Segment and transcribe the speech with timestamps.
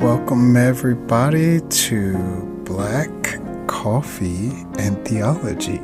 [0.00, 3.10] Welcome, everybody, to Black
[3.66, 5.80] Coffee and Theology.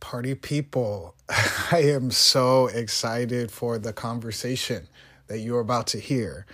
[0.00, 1.14] Party people,
[1.72, 4.86] I am so excited for the conversation
[5.28, 6.44] that you're about to hear.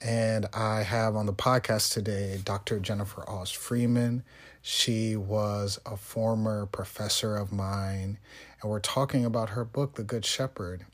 [0.00, 2.80] And I have on the podcast today Dr.
[2.80, 4.24] Jennifer Awes Freeman.
[4.68, 8.18] She was a former professor of mine,
[8.60, 10.84] and we're talking about her book, The Good Shepherd,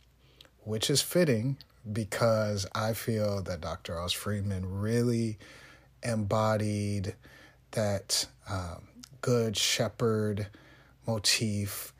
[0.63, 1.57] which is fitting
[1.91, 3.99] because I feel that Dr.
[3.99, 5.39] Awes Freeman really
[6.03, 7.15] embodied
[7.71, 8.89] that um,
[9.23, 10.49] Good Shepherd
[11.07, 11.95] motif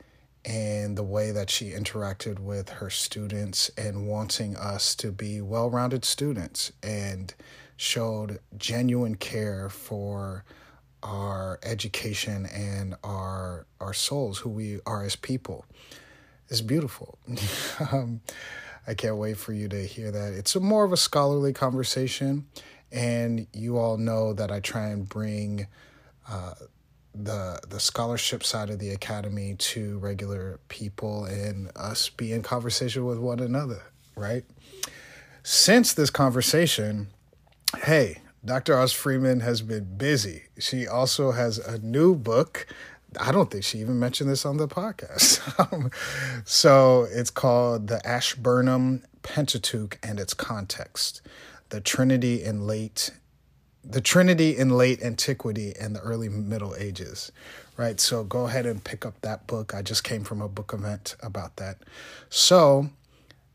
[0.45, 5.71] and the way that she interacted with her students and wanting us to be well
[5.71, 7.33] rounded students and
[7.77, 10.45] showed genuine care for
[11.03, 15.65] our education and our our souls who we are as people.
[16.49, 17.17] It's beautiful.
[17.91, 18.21] Um,
[18.85, 20.33] i can't wait for you to hear that.
[20.33, 22.47] It's more of a scholarly conversation
[22.91, 25.67] and you all know that i try and bring
[26.29, 26.53] uh,
[27.15, 33.05] the the scholarship side of the academy to regular people and us be in conversation
[33.05, 33.83] with one another,
[34.15, 34.43] right?
[35.43, 37.07] Since this conversation,
[37.83, 38.77] hey, Dr.
[38.77, 40.43] Awes Freeman has been busy.
[40.59, 42.67] She also has a new book.
[43.19, 45.41] I don't think she even mentioned this on the podcast.
[45.71, 45.91] Um,
[46.45, 51.21] so it's called The Ashburnham Pentateuch and its Context
[51.69, 53.11] The Trinity in Late
[53.83, 57.31] the Trinity in late antiquity and the early Middle Ages,
[57.75, 57.99] right?
[57.99, 59.73] So go ahead and pick up that book.
[59.73, 61.77] I just came from a book event about that.
[62.29, 62.89] So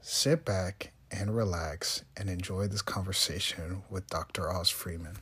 [0.02, 4.50] sit back and relax and enjoy this conversation with Dr.
[4.50, 5.16] Awes Freeman.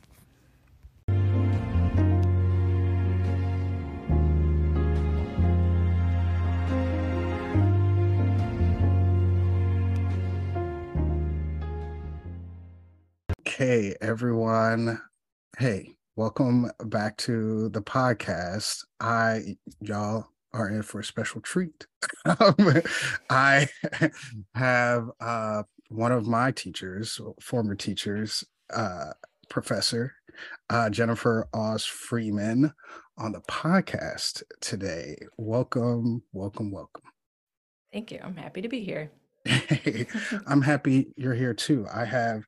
[13.59, 15.01] Okay, everyone.
[15.57, 18.85] Hey, welcome back to the podcast.
[18.99, 21.87] I, y'all are in for a special treat.
[23.29, 23.67] I
[24.55, 28.43] have uh, one of my teachers, former teachers,
[28.73, 29.11] uh,
[29.49, 30.13] Professor
[30.69, 32.73] uh, Jennifer Awes Freeman,
[33.17, 35.17] on the podcast today.
[35.37, 37.03] Welcome, welcome, welcome.
[37.91, 38.19] Thank you.
[38.23, 39.11] I'm happy to be here.
[39.45, 40.05] Hey,
[40.47, 41.87] I'm happy you're here too.
[41.91, 42.43] I have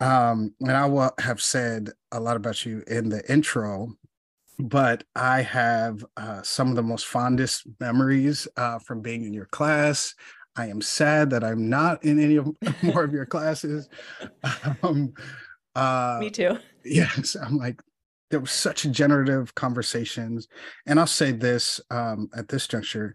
[0.00, 3.88] um, and I will have said a lot about you in the intro,
[4.58, 9.46] but I have uh, some of the most fondest memories uh, from being in your
[9.46, 10.14] class.
[10.58, 12.48] I am sad that I'm not in any of
[12.82, 13.88] more of your classes.
[14.82, 15.14] Um,
[15.74, 16.58] uh, Me too.
[16.84, 17.80] Yes, I'm like
[18.30, 20.48] there were such generative conversations,
[20.86, 23.14] and I'll say this um, at this juncture: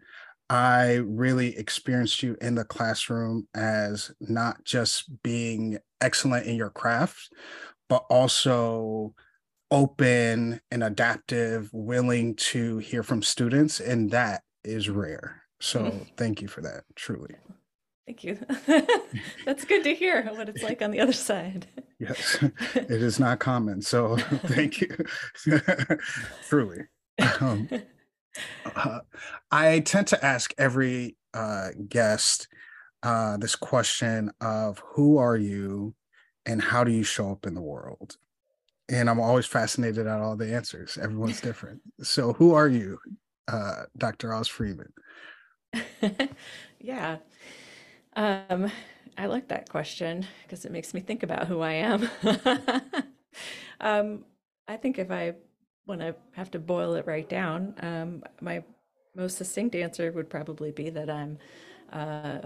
[0.50, 7.30] I really experienced you in the classroom as not just being excellent in your craft,
[7.90, 9.14] but also
[9.72, 13.80] open and adaptive, willing to hear from students.
[13.80, 15.43] And that is rare.
[15.64, 17.36] So thank you for that, truly.
[18.06, 18.38] Thank you.
[19.46, 21.68] That's good to hear what it's like on the other side.
[22.00, 22.38] yes,
[22.76, 23.82] it is not common.
[23.82, 24.90] So thank you.
[26.50, 26.82] truly.
[27.40, 27.70] Um,
[28.76, 29.00] uh,
[29.52, 32.50] I tend to ask every uh, guest
[33.02, 35.96] uh, this question of who are you
[36.46, 38.18] and how do you show up in the world?
[38.90, 40.98] And I'm always fascinated at all the answers.
[41.02, 41.80] Everyone's different.
[42.02, 43.00] So, who are you,
[43.48, 44.34] uh, Dr.
[44.34, 44.92] Awes Freeman?
[46.80, 47.18] yeah.
[48.16, 48.72] Um,
[49.18, 52.10] I like that question because it makes me think about who I am.
[53.82, 54.26] um,
[54.68, 55.34] I think if I
[55.86, 58.64] when I have to boil it right down, um, my
[59.16, 61.38] most succinct answer would probably be that I'm
[61.92, 62.40] uh,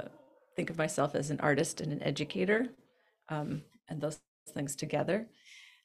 [0.55, 2.67] think of myself as an artist and an educator,
[3.29, 4.19] um, and those
[4.53, 5.27] things together.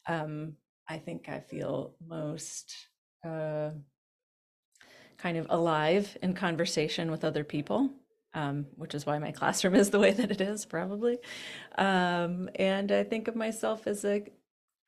[0.09, 0.55] Um,
[0.89, 2.75] I think I feel most
[3.27, 3.71] uh,
[5.23, 7.91] kind of alive in conversation with other people.
[8.35, 11.19] Um, which is why my classroom is the way that it is, probably.
[11.77, 14.25] Um, and I think of myself as a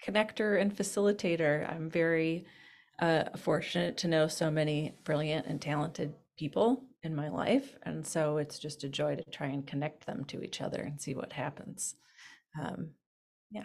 [0.02, 1.70] connector and facilitator.
[1.70, 2.46] I'm very
[3.00, 7.76] uh, fortunate to know so many brilliant and talented people in my life.
[7.82, 11.00] And so it's just a joy to try and connect them to each other and
[11.00, 11.96] see what happens.
[12.58, 12.92] Um,
[13.50, 13.64] yeah.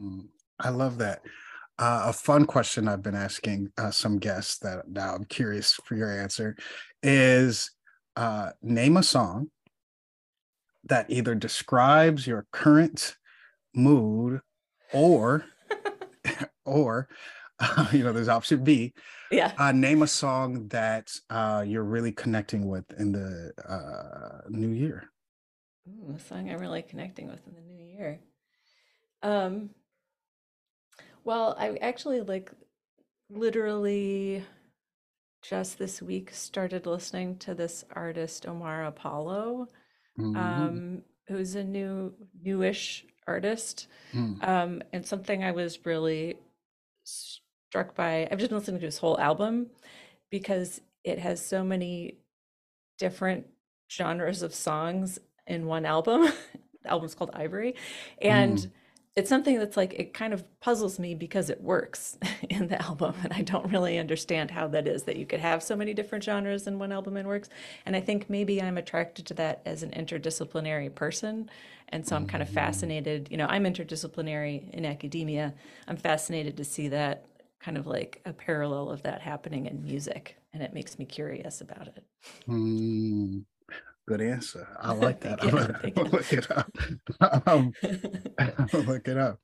[0.00, 0.28] Mm,
[0.60, 1.22] I love that.
[1.78, 5.96] Uh, a fun question I've been asking uh, some guests that now I'm curious for
[5.96, 6.56] your answer
[7.02, 7.70] is
[8.16, 9.50] uh, name a song
[10.84, 13.16] that either describes your current
[13.74, 14.40] mood
[14.92, 15.44] or
[16.64, 17.08] or
[17.92, 18.92] you know, there's option B.
[19.30, 19.52] Yeah.
[19.58, 25.04] Uh, name a song that uh, you're really connecting with in the uh, new year.
[25.88, 28.20] Ooh, a song I'm really connecting with in the new year.
[29.22, 29.70] Um,
[31.24, 32.50] well, I actually like
[33.30, 34.44] literally
[35.42, 39.68] just this week started listening to this artist Omar Apollo,
[40.18, 40.36] Mhm.
[40.36, 43.88] um, who's a new newish artist.
[44.12, 44.42] Mm.
[44.46, 46.38] Um, and something I was really
[47.04, 49.70] struck by, I've just been listening to his whole album
[50.30, 52.18] because it has so many
[52.98, 53.46] different
[53.90, 56.28] genres of songs in one album.
[56.82, 57.76] The album's called Ivory.
[58.20, 58.70] And Mm.
[59.14, 62.16] It's something that's like, it kind of puzzles me because it works
[62.48, 63.14] in the album.
[63.22, 66.24] And I don't really understand how that is that you could have so many different
[66.24, 67.50] genres in one album and works.
[67.84, 71.50] And I think maybe I'm attracted to that as an interdisciplinary person.
[71.90, 75.52] And so I'm kind of fascinated, you know, I'm interdisciplinary in academia.
[75.86, 77.26] I'm fascinated to see that
[77.60, 80.36] kind of like a parallel of that happening in music.
[80.54, 82.04] And it makes me curious about it.
[82.48, 83.44] Mm.
[84.06, 84.66] Good answer.
[84.80, 85.42] I like that.
[85.42, 86.70] I'm gonna look it up.
[87.46, 87.72] Um,
[88.72, 89.38] look it up.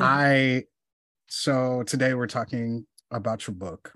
[0.00, 0.64] I
[1.28, 3.92] so today we're talking about your book.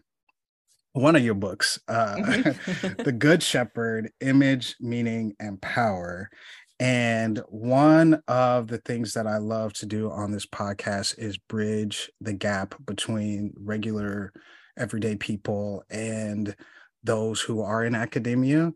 [0.93, 6.31] One of your books, uh, The Good Shepherd, Image, Meaning, and Power.
[6.79, 12.11] And one of the things that I love to do on this podcast is bridge
[12.21, 14.33] the gap between regular,
[14.77, 16.55] everyday people and
[17.05, 18.73] those who are in academia.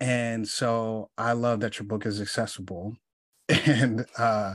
[0.00, 2.96] And so I love that your book is accessible
[3.48, 4.54] and uh,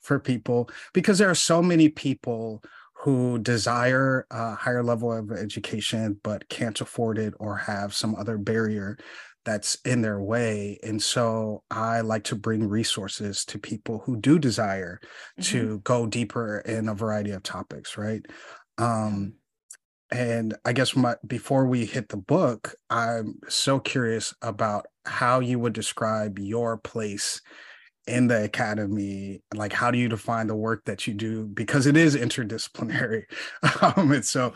[0.00, 2.62] for people because there are so many people
[2.94, 8.38] who desire a higher level of education but can't afford it or have some other
[8.38, 8.96] barrier
[9.44, 10.78] that's in their way.
[10.84, 15.00] And so I like to bring resources to people who do desire
[15.38, 15.44] Mhm.
[15.46, 18.24] to go deeper in a variety of topics, right?
[18.78, 19.34] Um,
[20.12, 25.58] and I guess my before we hit the book, I'm so curious about how you
[25.58, 27.40] would describe your place
[28.06, 29.40] in the academy.
[29.54, 31.46] Like, how do you define the work that you do?
[31.46, 33.24] Because it is interdisciplinary.
[33.80, 34.52] Um, and so,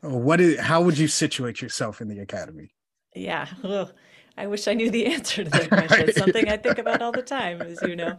[0.00, 2.72] what is how would you situate yourself in the academy?
[3.14, 3.48] Yeah.
[3.64, 3.92] Ugh.
[4.36, 6.12] I wish I knew the answer to that question.
[6.12, 8.16] Something I think about all the time, as you know.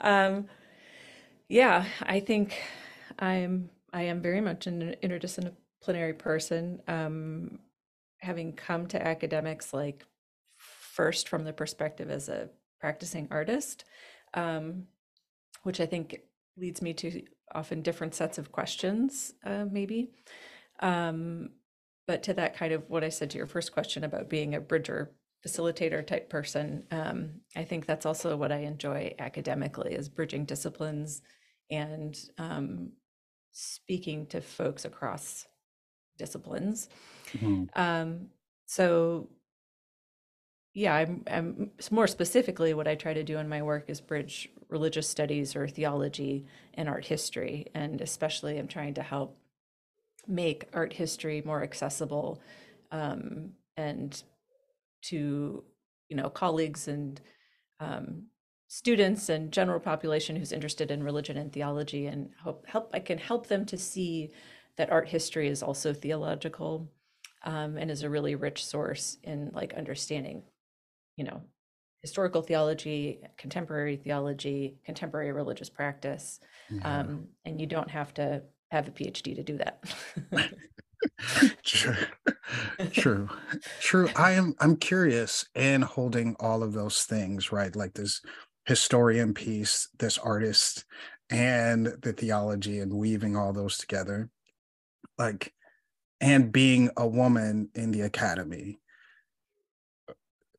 [0.00, 0.48] Um,
[1.48, 2.60] yeah, I think
[3.18, 6.80] I'm I am very much an interdisciplinary person.
[6.88, 7.58] Um,
[8.20, 10.04] having come to academics like
[10.56, 12.50] first from the perspective as a
[12.80, 13.84] practicing artist,
[14.34, 14.84] um,
[15.62, 16.20] which I think
[16.56, 17.22] leads me to
[17.54, 20.10] often different sets of questions, uh, maybe.
[20.80, 21.50] Um,
[22.06, 24.60] but to that kind of what I said to your first question about being a
[24.60, 25.12] bridger
[25.46, 31.22] facilitator type person, um, I think that's also what I enjoy academically is bridging disciplines
[31.70, 32.92] and um,
[33.52, 35.46] speaking to folks across
[36.20, 36.88] disciplines.
[37.32, 37.68] Mhm.
[37.74, 38.28] Um,
[38.66, 39.28] so
[40.74, 44.48] yeah, I'm, I'm more specifically what I try to do in my work is bridge
[44.68, 47.66] religious studies or theology and art history.
[47.74, 49.36] And especially I'm trying to help
[50.28, 52.40] make art history more accessible
[52.92, 54.22] um, and
[55.06, 55.64] to,
[56.08, 57.20] you know, colleagues and
[57.80, 58.26] um,
[58.68, 63.18] students and general population who's interested in religion and theology and hope help I can
[63.18, 64.30] help them to see
[64.80, 66.90] that art history is also theological
[67.44, 70.42] um, and is a really rich source in like understanding,
[71.16, 71.42] you know,
[72.00, 76.40] historical theology, contemporary theology, contemporary religious practice.
[76.70, 77.00] Yeah.
[77.00, 79.84] Um, and you don't have to have a PhD to do that.
[81.62, 81.96] True.
[82.92, 83.28] True.
[83.80, 84.08] True.
[84.16, 87.76] I am I'm curious in holding all of those things, right?
[87.76, 88.22] Like this
[88.64, 90.86] historian piece, this artist,
[91.28, 94.30] and the theology and weaving all those together.
[95.20, 95.52] Like
[96.20, 98.78] and being a woman in the academy.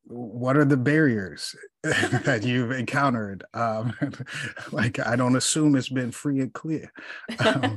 [0.04, 3.44] What are the barriers that you've encountered?
[3.54, 3.94] Um,
[4.72, 6.92] like I don't assume it's been free and clear.
[7.38, 7.76] Um,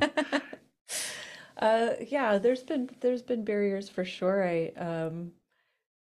[1.58, 4.48] uh, yeah, there's been there's been barriers for sure.
[4.48, 5.32] I um,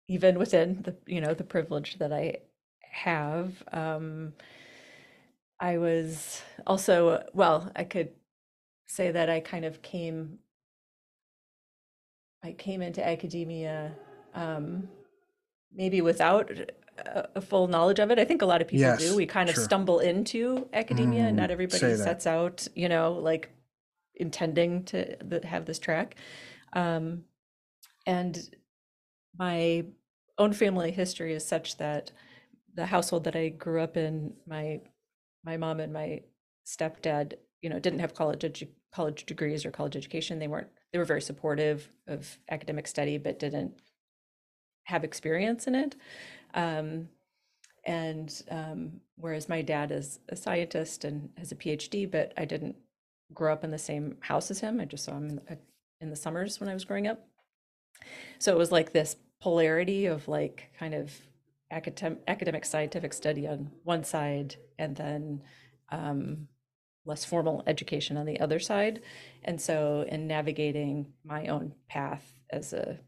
[0.08, 2.38] even within the you know the privilege that I
[2.82, 3.62] have.
[3.72, 4.34] Um,
[5.60, 8.12] I was also well, I could
[8.88, 10.40] say that I kind of came
[12.44, 13.94] I came into academia
[14.34, 14.90] um,
[15.74, 16.52] maybe without
[17.00, 18.20] a, a full knowledge of it.
[18.20, 19.16] I think a lot of people do.
[19.16, 21.98] We kind of stumble into academia, and Mm, not everybody that.
[21.98, 23.50] sets out, you know, like
[24.16, 26.16] intending to have this track.
[26.74, 27.24] Um,
[28.06, 28.50] and
[29.38, 29.86] my
[30.38, 32.12] own family history is such that
[32.76, 34.82] the household that I grew up in, my
[35.44, 36.22] my mom and my
[36.66, 40.40] stepdad, you know, didn't have college edu- college degrees or college education.
[40.40, 43.74] They weren't they were very supportive of academic study, but didn't
[44.86, 45.96] have experience in it.
[46.54, 47.10] Um,
[47.86, 52.76] and um, whereas my dad is a scientist and has a PhD, but I didn't
[53.34, 54.80] grow up in the same house as him.
[54.80, 55.58] I just saw him in the,
[56.02, 57.26] in the summers when I was growing up.
[58.40, 61.12] So it was like this polarity of like kind of
[61.72, 65.42] academic, academic scientific study on one side and then
[65.90, 66.48] um,
[67.06, 69.02] less formal education on the other side.
[69.44, 73.00] And so in navigating my own path as a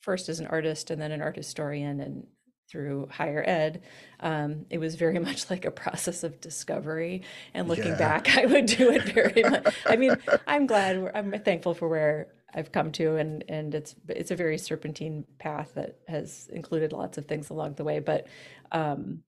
[0.00, 2.26] first as an artist and then an art historian and
[2.68, 3.82] through higher ed,
[4.20, 7.22] um, it was very much like a process of discovery.
[7.54, 7.96] And looking Yeah.
[7.96, 9.68] back, I would do it very much.
[9.88, 14.30] I mean, I'm glad, I'm thankful for where I've come to, and and it's it's
[14.30, 18.28] a very serpentine path that has included lots of things along the way, but
[18.72, 19.22] um,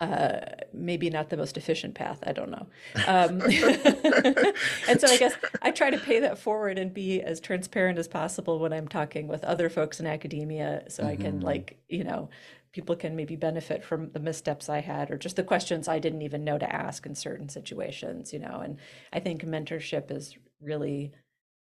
[0.00, 0.40] uh,
[0.72, 2.18] maybe not the most efficient path.
[2.26, 2.68] I don't know.
[3.04, 3.44] Um,
[4.86, 8.08] and so I guess I try to pay that forward and be as transparent as
[8.08, 11.40] possible when I'm talking with other folks in academia, so I can Mhm.
[11.40, 12.28] like you know
[12.72, 16.22] people can maybe benefit from the missteps I had or just the questions I didn't
[16.22, 18.60] even know to ask in certain situations, you know.
[18.60, 18.78] And
[19.12, 21.12] I think mentorship is really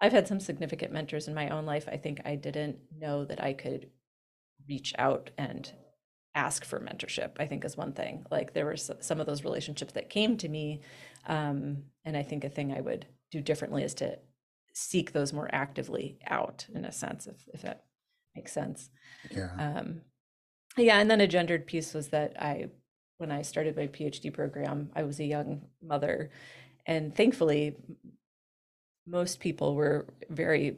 [0.01, 1.87] I've had some significant mentors in my own life.
[1.91, 3.89] I think I didn't know that I could
[4.67, 5.71] reach out and
[6.35, 8.25] ask for mentorship, I think is one thing.
[8.29, 10.81] Like there were some of those relationships that came to me.
[11.27, 14.17] Um, and I think a thing I would do differently is to
[14.73, 17.83] seek those more actively out in a sense, if, if that
[18.35, 18.89] makes sense.
[19.31, 19.49] Yeah.
[19.57, 20.01] Um,
[20.77, 22.69] yeah, and then a gendered piece was that I,
[23.17, 26.29] when I started my PhD program, I was a young mother,
[26.85, 27.75] and thankfully,
[29.05, 30.77] most people were very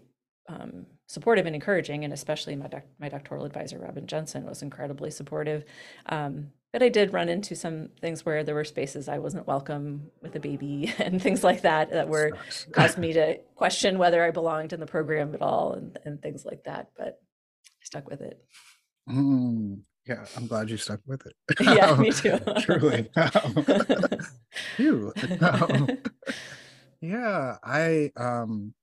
[0.50, 5.12] um, supportive and encouraging, and especially my doc- my doctoral advisor Robin Jensen was incredibly
[5.12, 5.66] supportive.
[6.06, 10.10] Um, but I did run into some things where there were spaces I wasn't welcome
[10.22, 12.32] with a baby and things like that that were
[12.72, 16.46] caused me to question whether I belonged in the program at all and, and things
[16.46, 16.92] like that.
[16.98, 17.20] But
[17.68, 18.42] I stuck with it.
[19.10, 21.36] Mm, yeah, I'm glad you stuck with it.
[21.60, 22.40] Yeah, me too.
[22.62, 23.10] Truly.
[24.78, 25.12] Phew.
[25.42, 25.90] Um,
[27.02, 28.74] yeah, I um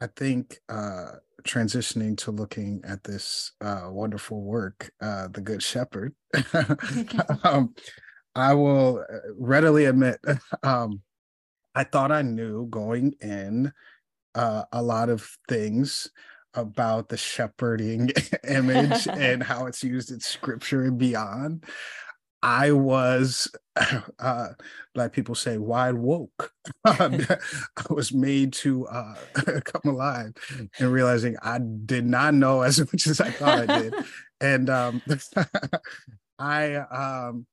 [0.00, 6.14] I think uh transitioning to looking at this uh wonderful work, uh The Good Shepherd.
[7.44, 7.74] um
[8.34, 10.18] I will uh, readily admit
[10.62, 11.02] um
[11.74, 13.72] I thought I knew going in
[14.34, 16.08] uh a lot of things
[16.54, 18.10] about the shepherding
[18.48, 21.64] image and how it's used in scripture and beyond.
[22.42, 23.48] I was,
[24.18, 24.48] uh,
[24.94, 26.52] like people say, wide woke.
[26.84, 27.28] I
[27.88, 30.32] was made to uh, come alive
[30.78, 33.94] and realizing I did not know as much as I thought I did.
[34.40, 35.02] And um,
[36.38, 37.46] I, um,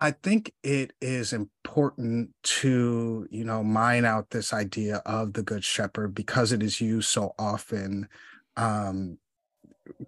[0.00, 5.64] I think it is important to, you know, mine out this idea of the good
[5.64, 8.08] shepherd because it is used so often
[8.56, 9.18] um,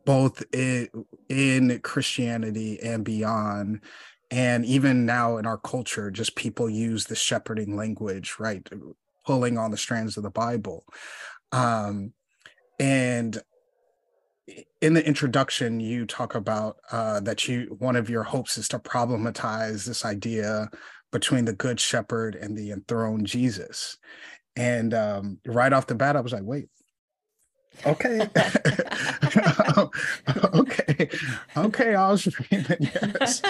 [0.04, 0.88] both in,
[1.28, 3.80] in Christianity and beyond.
[4.30, 8.68] And even now in our culture, just people use the shepherding language, right?
[9.25, 10.85] Pulling on the strands of the Bible.
[11.52, 12.12] Um,
[12.80, 13.40] and
[14.80, 18.78] in the introduction, you talk about uh, that you one of your hopes is to
[18.78, 20.68] problematize this idea
[21.12, 23.97] between the good shepherd and the enthroned Jesus.
[24.54, 26.68] And um, right off the bat, I was like, wait,
[27.85, 28.21] okay
[30.54, 30.85] okay
[31.56, 33.42] okay osprey yes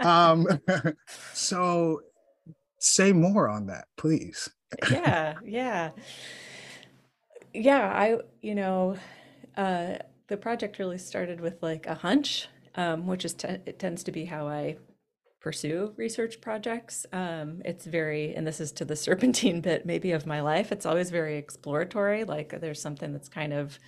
[0.00, 0.46] um
[1.32, 2.00] so
[2.78, 4.50] say more on that please
[4.90, 5.90] yeah, yeah.
[7.52, 8.96] Yeah, I, you know,
[9.56, 9.96] uh,
[10.26, 14.12] the project really started with like a hunch, um, which is te it tends to
[14.12, 14.76] be how I
[15.40, 17.06] pursue research projects.
[17.12, 20.86] Um, it's very, and this is to the serpentine bit maybe of my life, it's
[20.86, 22.24] always very exploratory.
[22.24, 23.78] Like there's something that's kind of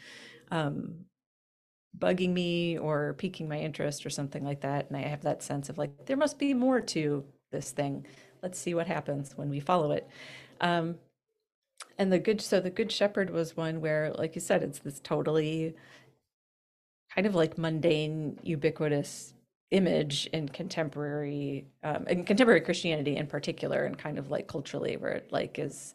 [0.51, 1.07] um,
[1.99, 4.89] bugging me or piquing my interest or something like that.
[4.89, 8.07] And I have that sense of like, there must be more to this thing.
[8.43, 10.09] Let's see what happens when we follow it.
[10.61, 10.97] Um,
[11.99, 15.01] and the good, so the Good Shepherd was one where, like you said, it's this
[15.01, 15.75] totally
[17.15, 19.33] kind of like mundane, ubiquitous
[19.71, 25.13] image in contemporary, um, in contemporary Christianity in particular, and kind of like culturally, where
[25.13, 25.95] it like is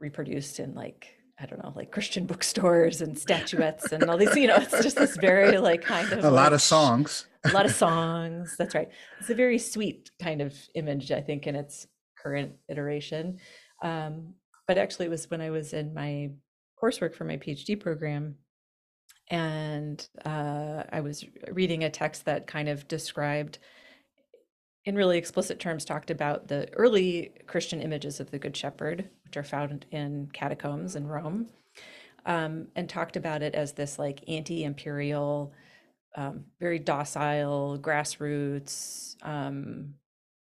[0.00, 4.34] reproduced in like I don't know, like Christian bookstores and statuettes and all these.
[4.34, 7.52] You know, it's just this very like kind of a lot like of songs a
[7.52, 8.56] lot of songs.
[8.58, 8.88] That's right.
[9.20, 11.86] It's a very sweet kind of image, I think, in its
[12.18, 13.38] current iteration.
[13.82, 14.34] Um,
[14.66, 16.30] but actually, it was when I was in my
[16.82, 18.36] coursework for my PhD program,
[19.30, 23.58] and uh, I was reading a text that kind of described,
[24.86, 29.36] in really explicit terms, talked about the early Christian images of the Good Shepherd, which
[29.36, 31.48] are found in catacombs in Rome.
[32.26, 35.52] um, and talked about it as this like anti-imperial,
[36.16, 39.94] um, very docile, grassroots um,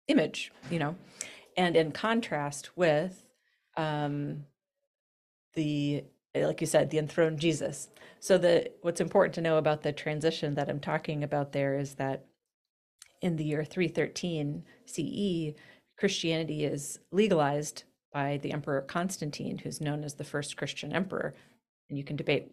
[0.08, 0.96] image, you know,
[1.58, 3.26] and in contrast with
[3.76, 4.46] um,
[5.54, 6.06] the
[6.36, 7.90] like you said, the enthroned Jesus.
[8.20, 11.96] So the what's important to know about the transition that I'm talking about there is
[11.96, 12.26] that
[13.22, 15.56] in the year 313 CE,
[15.98, 17.84] Christianity is legalized
[18.14, 21.34] by the Emperor Constantine, who's known as the first Christian emperor.
[21.90, 22.52] And you can debate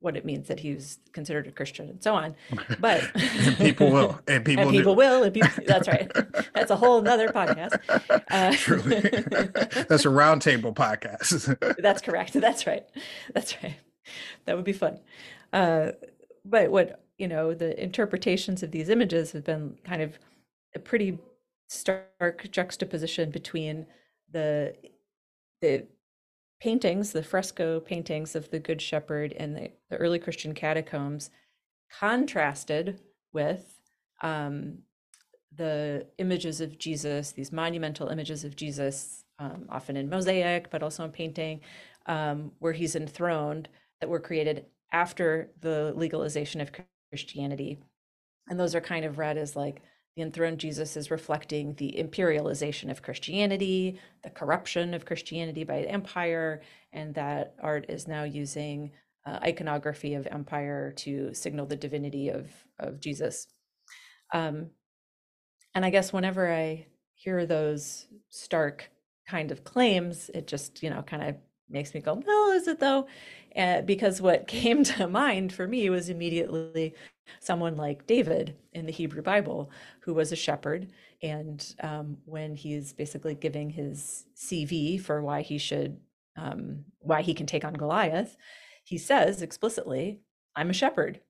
[0.00, 2.34] what it means that he was considered a Christian and so on.
[2.78, 3.02] But
[3.56, 6.10] people will, and people, and people will, and people, that's right.
[6.54, 7.78] That's a whole nother podcast.
[8.30, 11.76] Uh, Truly, that's a roundtable podcast.
[11.82, 12.34] that's correct.
[12.34, 12.86] That's right.
[13.34, 13.76] That's right.
[14.44, 15.00] That would be fun.
[15.52, 15.92] Uh,
[16.44, 20.18] but what you know, the interpretations of these images have been kind of
[20.74, 21.18] a pretty
[21.68, 23.86] stark juxtaposition between
[24.30, 24.74] the
[25.60, 25.86] the
[26.60, 31.30] paintings, the fresco paintings of the Good Shepherd in the, the early Christian catacombs,
[32.00, 33.00] contrasted
[33.32, 33.80] with
[34.22, 34.78] um,
[35.56, 41.04] the images of Jesus, these monumental images of Jesus, um, often in mosaic, but also
[41.04, 41.60] in painting,
[42.06, 43.68] um, where he's enthroned,
[44.00, 46.72] that were created after the legalization of
[47.14, 47.78] Christianity.
[48.48, 49.80] And those are kind of read as like
[50.16, 55.88] the enthroned Jesus is reflecting the imperialization of Christianity, the corruption of Christianity by the
[55.88, 56.60] empire,
[56.92, 58.90] and that art is now using
[59.24, 63.46] uh, iconography of empire to signal the divinity of, of Jesus.
[64.32, 64.70] Um,
[65.76, 68.90] and I guess whenever I hear those stark
[69.28, 71.36] kind of claims, it just, you know, kind of
[71.68, 73.06] makes me go, well, is it though?
[73.56, 76.94] Uh, because what came to mind for me was immediately
[77.40, 80.88] someone like David in the Hebrew Bible, who was a shepherd.
[81.22, 85.98] And um, when he's basically giving his CV for why he should,
[86.36, 88.36] um, why he can take on Goliath,
[88.84, 90.20] he says explicitly,
[90.54, 91.20] I'm a shepherd.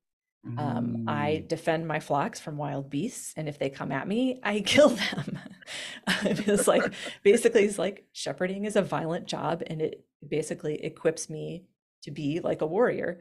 [0.58, 1.48] Um, I mm.
[1.48, 5.38] defend my flocks from wild beasts, and if they come at me, I kill them.
[6.24, 11.64] it's like basically, it's like shepherding is a violent job, and it basically equips me
[12.02, 13.20] to be like a warrior.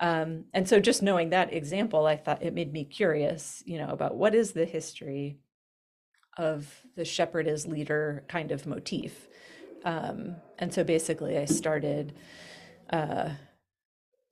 [0.00, 3.88] Um, and so just knowing that example, I thought it made me curious, you know,
[3.88, 5.38] about what is the history
[6.36, 9.28] of the shepherd as leader kind of motif.
[9.84, 12.14] Um, and so basically I started
[12.90, 13.30] uh,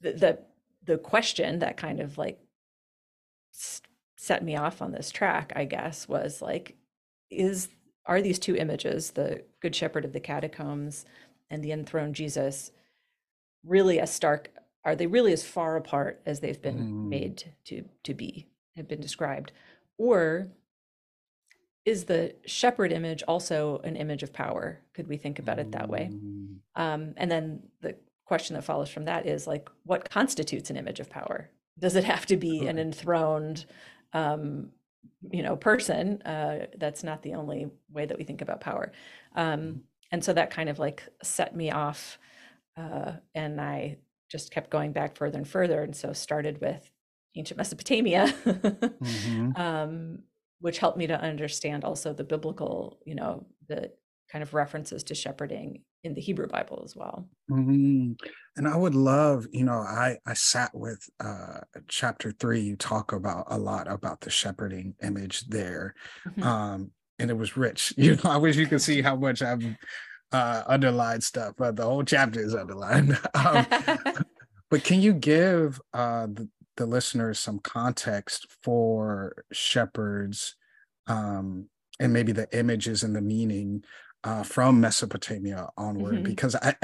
[0.00, 0.38] the, the,
[0.84, 2.40] the question that kind of like
[4.16, 6.76] set me off on this track, I guess, was like,
[7.30, 7.68] is
[8.06, 11.04] are these two images, the Good Shepherd of the catacombs
[11.48, 12.70] and the enthroned Jesus,
[13.64, 14.50] really as stark
[14.84, 17.08] are they really as far apart as they've been mm.
[17.08, 19.52] made to to be have been described?
[19.98, 20.48] Or
[21.84, 24.80] is the shepherd image also an image of power?
[24.94, 26.10] Could we think about it that way?
[26.12, 26.56] Mm.
[26.76, 31.00] um, and then the question that follows from that is like what constitutes an image
[31.00, 31.50] of power?
[31.78, 33.66] Does it have to be an enthroned
[34.12, 34.70] um,
[35.30, 38.92] you know person uh, that's not the only way that we think about power
[39.36, 39.80] um, mm.
[40.12, 42.18] and so that kind of like set me off
[42.76, 43.96] uh, and i
[44.30, 45.82] just kept going back further and further.
[45.82, 46.90] And so started with
[47.36, 49.50] ancient Mesopotamia, mm-hmm.
[49.56, 50.20] um,
[50.60, 53.90] which helped me to understand also the biblical, you know, the
[54.30, 57.28] kind of references to shepherding in the Hebrew Bible as well.
[57.50, 58.12] Mm-hmm.
[58.56, 62.60] And I would love, you know, I I sat with uh, chapter three.
[62.60, 65.94] You talk about a lot about the shepherding image there,
[66.26, 66.42] mm-hmm.
[66.42, 67.92] um, and it was rich.
[67.98, 69.64] You know, I wish you could see how much I've
[70.32, 73.18] uh, underlined stuff, but the whole chapter is underlined.
[73.34, 73.66] um,
[74.70, 80.56] but can you give uh, the, the, listeners some context for shepherds
[81.06, 83.84] um, and maybe the images and the meaning
[84.24, 86.16] uh, from Mesopotamia onward?
[86.16, 86.24] Mm-hmm.
[86.24, 86.74] Because I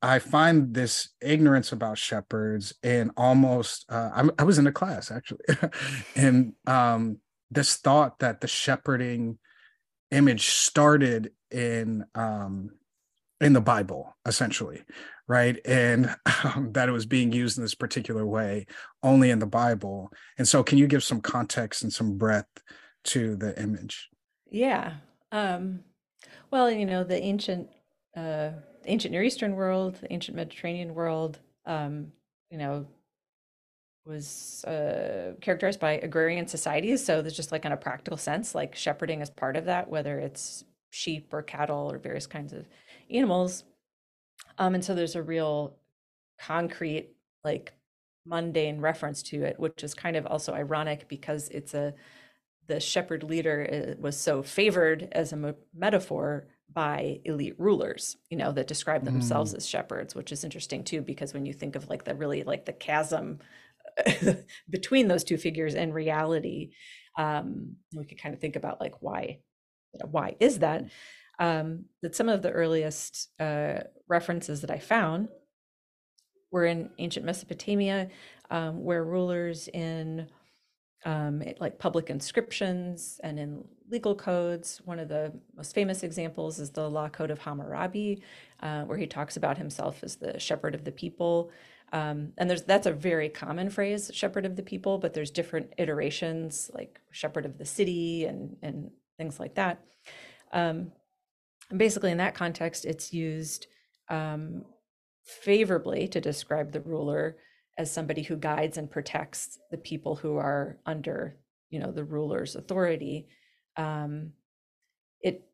[0.00, 5.44] I find this ignorance about shepherds and almost uh, I, was in a class actually,
[6.16, 7.18] and um,
[7.50, 9.38] this thought that the shepherding
[10.10, 12.70] image started in um,
[13.40, 14.82] in the Bible, essentially,
[15.26, 15.58] right?
[15.64, 16.14] And
[16.44, 18.66] um, that it was being used in this particular way
[19.02, 20.12] only in the Bible.
[20.38, 22.62] And so, can you give some context and some breadth
[23.04, 24.08] to the image?
[24.50, 24.94] Yeah.
[25.30, 25.80] Um,
[26.50, 27.68] well, you know, the ancient,
[28.16, 28.50] uh,
[28.86, 32.12] ancient Near Eastern world, the ancient Mediterranean world, um,
[32.50, 32.86] you know,
[34.06, 37.04] was uh, characterized by agrarian societies.
[37.04, 40.18] So there's just like in a practical sense, like shepherding is part of that, whether
[40.18, 42.66] it's sheep or cattle or various kinds of
[43.10, 43.64] animals.
[44.56, 45.76] Um, and so there's a real
[46.40, 47.10] concrete,
[47.44, 47.74] like
[48.24, 51.94] mundane reference to it, which is kind of also ironic because it's a
[52.68, 58.52] the shepherd leader uh, was so favored as a metaphor by elite rulers, you know,
[58.52, 59.56] that describe themselves mm.
[59.56, 62.66] as shepherds, which is interesting too, because when you think of like the really like
[62.66, 63.38] the chasm
[64.70, 66.70] between those two figures and reality,
[67.16, 69.38] um, we could kind of think about like why,
[70.10, 70.84] why is that?
[71.38, 75.28] Um, that some of the earliest uh, references that I found
[76.50, 78.08] were in ancient Mesopotamia,
[78.50, 80.28] um, where rulers in
[81.04, 84.80] um, like public inscriptions and in legal codes.
[84.84, 88.22] One of the most famous examples is the Law Code of Hammurabi,
[88.60, 91.50] uh, where he talks about himself as the shepherd of the people.
[91.92, 95.72] Um, and there's that's a very common phrase, shepherd of the people, but there's different
[95.78, 99.80] iterations like shepherd of the city and and things like that.
[100.52, 100.92] Um,
[101.70, 103.66] and basically, in that context, it's used
[104.08, 104.64] um,
[105.24, 107.36] favorably to describe the ruler
[107.78, 111.36] as somebody who guides and protects the people who are under
[111.70, 113.26] you know the ruler's authority
[113.76, 114.32] um,
[115.22, 115.44] it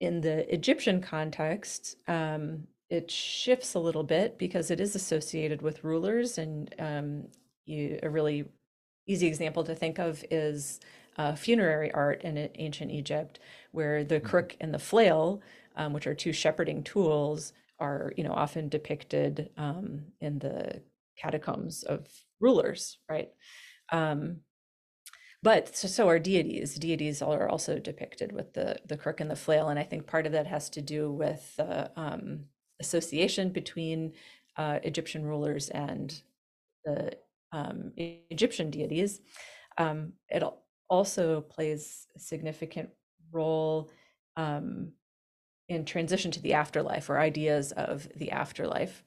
[0.00, 5.84] in the egyptian context um, it shifts a little bit because it is associated with
[5.84, 7.24] rulers and um,
[7.66, 8.44] you, a really
[9.06, 10.80] easy example to think of is
[11.18, 13.38] uh, funerary art in ancient egypt
[13.72, 14.26] where the mm-hmm.
[14.26, 15.42] crook and the flail
[15.76, 20.80] um, which are two shepherding tools are you know often depicted um, in the
[21.22, 22.06] catacombs of
[22.40, 23.30] rulers, right?
[23.90, 24.40] Um,
[25.42, 26.76] but so, so are deities.
[26.76, 30.26] Deities are also depicted with the the crook and the flail, and I think part
[30.26, 32.44] of that has to do with the um,
[32.80, 34.12] association between
[34.56, 36.22] uh, Egyptian rulers and
[36.84, 37.16] the
[37.52, 39.20] um, Egyptian deities.
[39.78, 40.42] Um, it
[40.88, 42.90] also plays a significant
[43.32, 43.90] role
[44.36, 44.92] um,
[45.68, 49.02] in transition to the afterlife or ideas of the afterlife.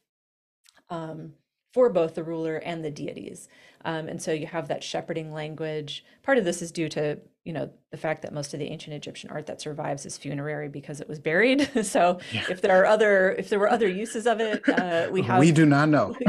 [0.89, 1.33] Um,
[1.75, 3.49] for both the ruler and the deities.
[3.83, 6.05] Um, and so you have that shepherding language.
[6.23, 8.95] Part of this is due to you know the fact that most of the ancient
[8.95, 11.69] Egyptian art that survives is funerary because it was buried.
[11.85, 12.45] so yeah.
[12.49, 15.51] if there are other if there were other uses of it, uh, we have we
[15.51, 16.15] do not know.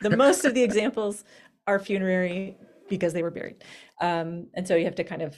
[0.00, 1.24] the most of the examples
[1.66, 2.56] are funerary
[2.88, 3.64] because they were buried,
[4.00, 5.36] um, and so you have to kind of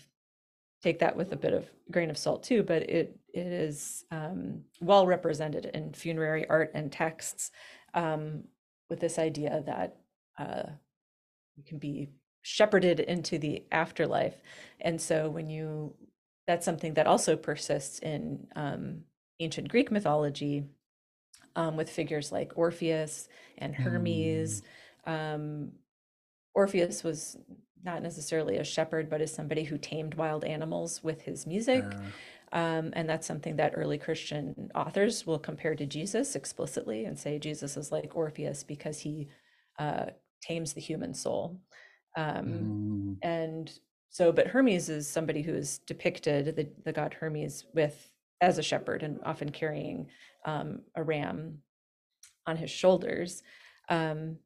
[0.82, 2.62] take that with a bit of grain of salt too.
[2.62, 7.50] But it it is um, well represented in funerary art and texts.
[7.94, 8.44] Um,
[8.88, 9.96] with this idea that
[10.38, 10.70] uh,
[11.56, 12.10] you can be
[12.42, 14.36] shepherded into the afterlife.
[14.80, 15.94] And so when you,
[16.46, 19.02] that's something that also persists in um,
[19.40, 20.64] ancient Greek mythology
[21.56, 24.62] um, with figures like Orpheus and Hermes.
[25.06, 25.34] Mm.
[25.34, 25.72] Um,
[26.54, 27.36] Orpheus was
[27.82, 31.84] not necessarily a shepherd, but is somebody who tamed wild animals with his music.
[31.84, 31.98] Uh.
[32.52, 37.38] Um, and that's something that early Christian authors will compare to Jesus explicitly and say
[37.38, 39.28] Jesus is like Orpheus because he
[39.78, 40.06] uh,
[40.40, 41.60] tames the human soul.
[42.16, 43.28] Um, mm.
[43.28, 43.70] And
[44.10, 48.62] so, but Hermes is somebody who is depicted, the, the god Hermes, with as a
[48.62, 50.08] shepherd and often carrying
[50.44, 51.58] um, a ram
[52.46, 53.42] on his shoulders.
[53.88, 54.36] Um,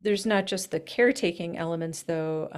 [0.00, 2.48] there's not just the caretaking elements, though.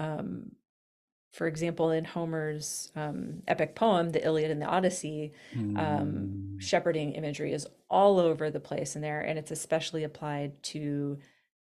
[1.31, 6.61] For example, in Homer's um, epic poem, the Iliad and the Odyssey, um, mm.
[6.61, 11.19] shepherding imagery is all over the place in there, and it's especially applied to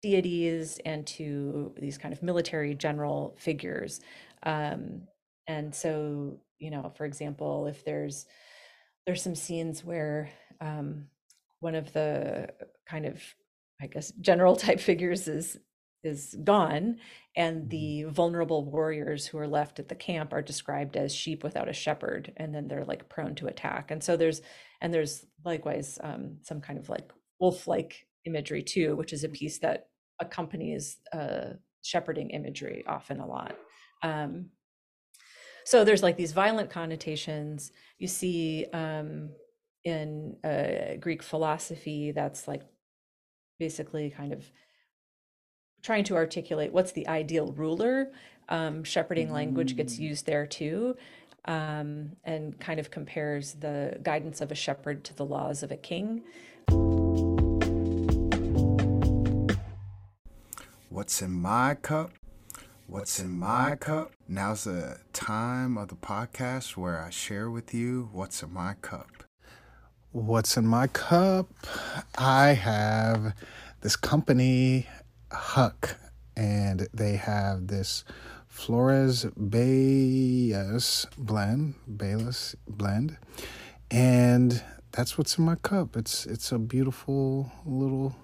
[0.04, 4.02] deities and to these kind of military general figures.
[4.44, 5.02] Um,
[5.48, 8.28] and so, you know, for example, if there's
[9.08, 10.30] there's some scenes where
[10.62, 11.08] um,
[11.60, 12.50] one of the
[12.86, 13.22] kind of
[13.82, 15.58] I guess general type figures is
[16.06, 16.98] is gone
[17.36, 17.70] and mm-hmm.
[17.70, 21.74] the vulnerable warriors who are left at the camp are described as sheep without a
[21.74, 23.92] shepherd and then they're like prone to attack.
[23.92, 24.42] And so there's
[24.82, 29.60] and there's likewise um, some kind of like wolf-like imagery too which is a piece
[29.60, 29.90] that
[30.20, 33.56] accompanies uh, shepherding imagery often a lot.
[34.02, 34.50] Um,
[35.66, 37.72] so there's like these violent connotations.
[37.98, 39.30] You see um,
[39.84, 42.64] in uh, greek philosophy that's like
[43.60, 44.50] basically kind of
[45.86, 48.12] trying to articulate what's the ideal ruler.
[48.50, 50.00] Um, shepherding language gets mm.
[50.00, 50.98] used there too,
[51.46, 55.78] um, and kind of compares the guidance of a shepherd to the laws of a
[55.78, 56.24] king.
[60.90, 62.14] What's in my cup?
[62.88, 64.12] What's in my cup?
[64.28, 69.24] Now's the time of the podcast where I share with you what's in my cup.
[70.14, 71.48] What's in my cup?
[72.18, 73.36] I have
[73.82, 74.88] this company
[75.32, 75.98] Huck,
[76.36, 78.04] and they have this
[78.48, 83.18] Flores Bayas blend, Bayless blend,
[83.92, 85.98] and that's what's in my cup.
[85.98, 88.16] It's it's a beautiful little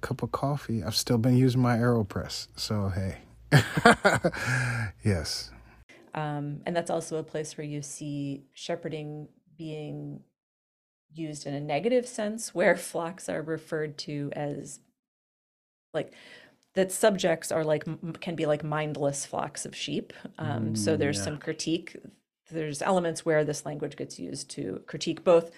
[0.00, 0.82] cup of coffee.
[0.82, 3.18] I've still been using my Aeropress, so hey,
[5.04, 5.50] yes.
[6.14, 10.20] Um, and that's also a place where you see shepherding being
[11.12, 14.80] used in a negative sense, where flocks are referred to as
[15.94, 16.12] like
[16.74, 17.84] that subjects are like
[18.20, 20.12] can be like mindless flocks of sheep.
[20.38, 21.22] Um, so Mm, there's yeah.
[21.22, 21.96] some critique.
[22.50, 25.50] There's elements where this language gets used to critique both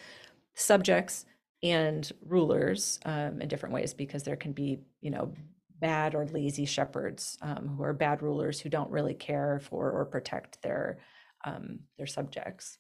[0.54, 1.24] subjects
[1.62, 5.32] and rulers um, in different ways because there can be you know
[5.78, 10.04] bad or lazy shepherds um, who are bad rulers who don't really care for or
[10.04, 10.98] protect their
[11.44, 12.78] um, their subjects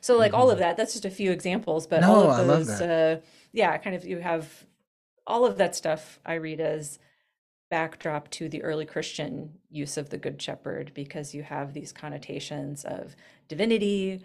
[0.00, 0.60] so like all of Mhm.
[0.60, 2.90] that that's just a few examples but all No, of I love those that.
[2.90, 3.20] uh,
[3.52, 4.48] yeah kind of you have
[5.26, 6.98] all of that stuff i read as
[7.70, 12.84] backdrop to the early christian use of the good shepherd because you have these connotations
[12.84, 13.16] of
[13.48, 14.22] divinity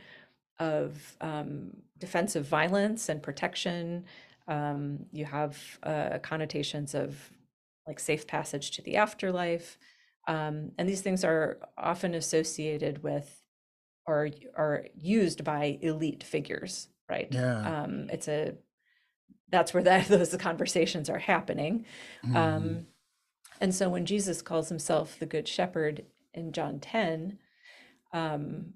[0.62, 4.06] of um, defensive violence and protection.
[4.48, 7.32] Um, you have uh, connotations of
[7.88, 9.80] like safe passage to the afterlife.
[10.28, 13.42] Um, and these things are often associated with
[14.06, 17.28] or are used by elite figures, right?
[17.32, 17.84] Yeah.
[17.84, 18.54] Um, it's a
[19.52, 21.86] that's where that those conversations are happening.
[22.26, 22.36] Mhm.
[22.36, 22.88] Um,
[23.60, 27.38] and so when Jesus calls himself the Good Shepherd in John 10,
[28.14, 28.74] um,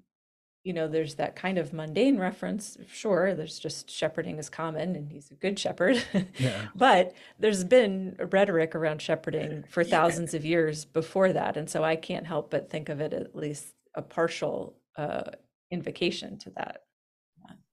[0.62, 2.76] you know, there's that kind of mundane reference.
[2.88, 6.02] Sure, there's just shepherding is common and he's a good shepherd.
[6.38, 6.66] Yeah.
[6.74, 9.90] but there's been rhetoric around shepherding for Yeah.
[9.90, 11.56] thousands of years before that.
[11.56, 15.30] And so I can't help but think of it at least a partial uh,
[15.70, 16.82] invocation to that.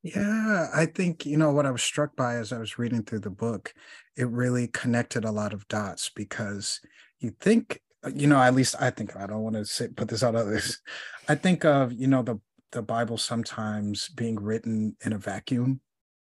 [0.04, 3.22] Yeah, I think, you know, what I was struck by as I was reading through
[3.22, 3.74] the book,
[4.18, 6.82] it really connected a lot of dots because
[7.20, 10.10] you think, uh, you know, at least I think, I don't want to say, put
[10.10, 10.82] this out others.
[11.30, 12.40] I think of, you know, the
[12.74, 15.80] the Bible sometimes being written in a vacuum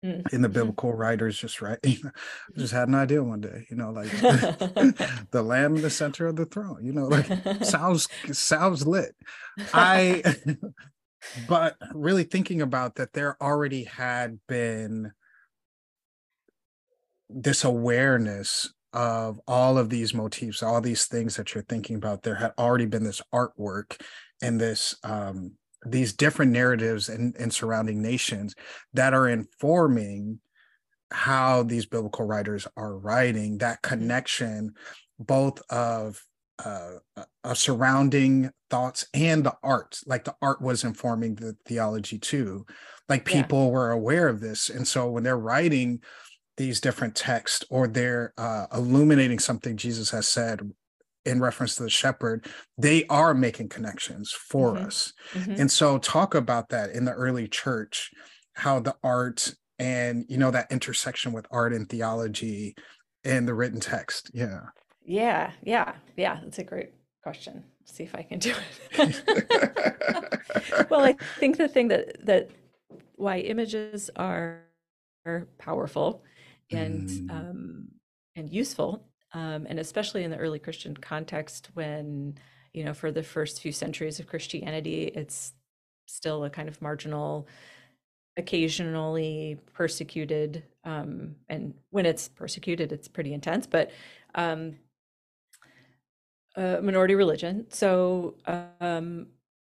[0.03, 0.33] Mm.
[0.33, 0.53] in the Mhm.
[0.53, 1.77] biblical writers just right.
[1.85, 2.11] I
[2.57, 4.09] just had an idea one day, you know, like
[5.31, 7.31] the lamb in the center of the throne, you know, like
[7.61, 9.15] sounds sounds lit.
[9.73, 10.23] I
[11.47, 15.11] but really thinking about that there already had been
[17.29, 22.35] this awareness of all of these motifs all these things that you're thinking about there
[22.35, 24.01] had already been this artwork
[24.41, 25.51] and this um
[25.85, 28.53] these different narratives and in surrounding nations
[28.93, 30.39] that are informing
[31.11, 34.73] how these biblical writers are writing that connection
[35.19, 36.21] both of
[36.65, 36.99] uh,
[37.43, 42.65] uh, surrounding thoughts and the art like the art was informing the theology too
[43.09, 43.43] like Yeah.
[43.43, 46.01] people were aware of this and so when they're writing
[46.57, 50.61] these different texts or they're uh, illuminating something jesus has said
[51.25, 52.47] in reference to the shepherd
[52.77, 54.85] they are making connections for Mhm.
[54.85, 55.59] us Mhm.
[55.59, 58.11] and so talk about that in the early church
[58.53, 62.75] how the art and you know that intersection with art and theology
[63.23, 64.61] and the written text yeah
[65.03, 66.39] Yeah, yeah, yeah.
[66.43, 66.91] That's a great
[67.23, 67.63] question.
[67.85, 68.53] See if I can do
[68.99, 69.23] it.
[70.89, 72.49] well, I think the thing that that
[73.15, 74.61] why images are,
[75.25, 76.23] are powerful
[76.71, 77.29] and Mm.
[77.29, 77.87] um,
[78.35, 82.37] and useful, um, and especially in the early Christian context, when
[82.73, 85.53] you know, for the first few centuries of Christianity, it's
[86.07, 87.47] still a kind of marginal,
[88.37, 93.91] occasionally persecuted, um, and when it's persecuted, it's pretty intense, but
[94.35, 94.75] um,
[96.55, 97.65] a minority religion.
[97.69, 98.35] So
[98.79, 99.27] um,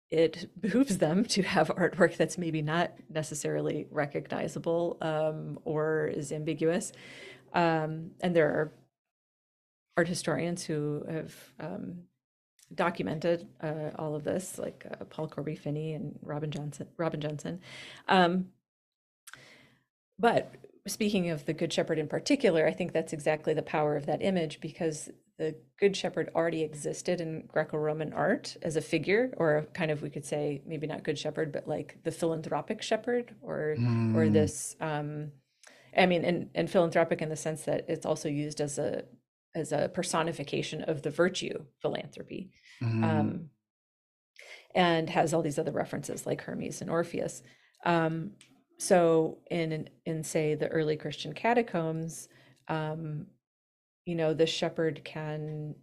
[0.09, 6.91] it behooves them to have artwork that's maybe not necessarily recognizable um, or is ambiguous.
[7.53, 8.73] Um, and there are
[9.95, 12.03] art historians who have um,
[12.73, 16.87] documented uh, all of this, like uh, Paul Corby Finney and Robin Jensen.
[16.97, 17.59] Robin Jensen.
[18.07, 18.49] Um,
[20.19, 20.53] but
[20.85, 24.21] speaking of the Good Shepherd in particular, I think that's exactly the power of that
[24.21, 29.67] image because the Good Shepherd already existed in Greco Roman art as a figure, or
[29.73, 33.75] kind of, we could say, maybe not Good Shepherd, but like the philanthropic shepherd or
[34.15, 35.31] or Mm, this um
[35.95, 39.03] i mean and, and philanthropic in the sense that it's also used as a
[39.55, 43.49] as a personification of the virtue philanthropy mm, um
[44.75, 47.41] and has all these other references like hermes and orpheus.
[47.85, 48.31] Um
[48.77, 52.27] so in in say the early christian catacombs
[52.67, 53.25] um
[54.07, 55.75] you know the shepherd can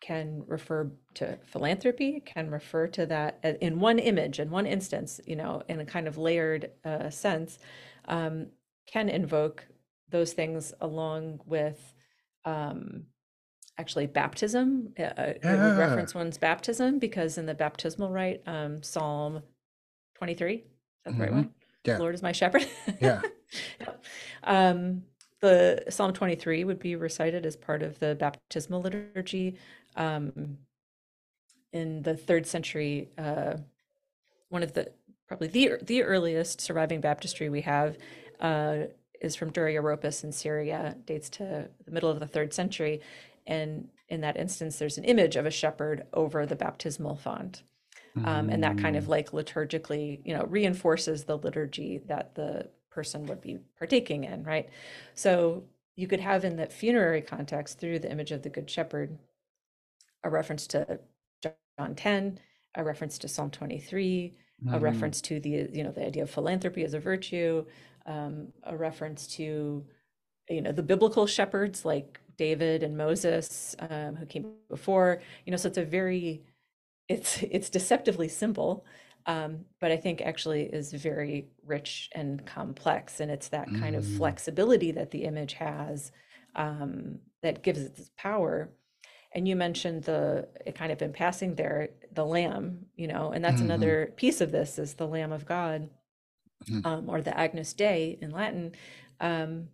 [0.00, 5.36] can refer to philanthropy can refer to that in one image in one instance you
[5.36, 7.60] know in a kind of layered uh, sense
[8.08, 8.48] um,
[8.86, 9.64] can invoke
[10.10, 11.94] those things along with
[12.44, 13.04] um,
[13.78, 18.82] actually baptism uh, uh, it would reference one's baptism because in the baptismal rite um,
[18.82, 19.40] psalm
[20.16, 20.62] 23 is
[21.04, 21.50] that the right one?
[21.84, 21.98] Yeah.
[21.98, 22.66] lord is my shepherd.
[23.00, 23.22] Yeah.
[24.44, 25.02] Um,
[25.42, 29.58] the psalm 23 would be recited as part of the baptismal liturgy
[29.96, 30.56] um,
[31.72, 33.54] in the third century uh,
[34.48, 34.90] one of the
[35.26, 37.96] probably the the earliest surviving baptistry we have
[38.40, 38.84] uh,
[39.20, 43.00] is from Dura Europos in Syria, dates to the middle of the third century,
[43.46, 47.62] and in that instance, there's an image of a shepherd over the baptismal font.
[48.26, 53.26] Um, and that kind of like liturgically, you know, reinforces the liturgy that the person
[53.26, 54.68] would be partaking in, right?
[55.14, 55.64] So
[55.96, 59.18] you could have in that funerary context through the image of the Good Shepherd
[60.24, 61.00] a reference to
[61.78, 62.38] John 10,
[62.76, 64.34] a reference to Psalm 23,
[64.72, 67.64] a Mm, reference to the, you know, the idea of philanthropy as a virtue,
[68.06, 69.84] um, a reference to,
[70.50, 75.56] you know, the biblical shepherds like David and Moses, um, who came before, you know,
[75.56, 76.42] so it's a very,
[77.08, 78.84] it's it's deceptively simple,
[79.26, 84.04] um, but I think actually is very rich and complex, and it's that kind of
[84.04, 86.12] mm, flexibility that the image has
[86.56, 88.70] um, that gives it this power.
[89.34, 93.44] And you mentioned the it kind of in passing there, the lamb, you know, and
[93.44, 95.90] that's mhm, another piece of this is the Lamb of God,
[96.66, 98.72] mhm, um, or the Agnus Dei in Latin,
[99.20, 99.68] um,